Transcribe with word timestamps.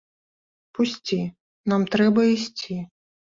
Пусці, 0.77 1.19
нам 1.73 1.85
трэба 1.97 2.21
ісці. 2.35 2.79